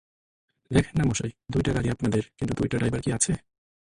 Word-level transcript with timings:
দেখেন 0.71 0.95
না 0.97 1.03
মশাই, 1.09 1.31
দুইটা 1.51 1.71
গাড়ি 1.73 1.89
আপনাদের, 1.89 2.23
কিন্তু 2.37 2.53
দুইটা 2.53 2.75
ড্রাইভার 2.77 3.01
কি 3.01 3.09
আছে? 3.11 3.31